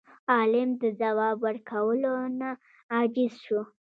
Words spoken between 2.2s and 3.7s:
نه عاجز شو.